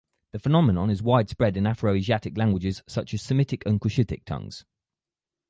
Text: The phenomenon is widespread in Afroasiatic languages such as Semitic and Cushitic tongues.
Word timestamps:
The 0.31 0.39
phenomenon 0.39 0.89
is 0.89 1.03
widespread 1.03 1.55
in 1.55 1.65
Afroasiatic 1.65 2.35
languages 2.35 2.81
such 2.87 3.13
as 3.13 3.21
Semitic 3.21 3.61
and 3.67 3.79
Cushitic 3.79 4.25
tongues. 4.25 4.65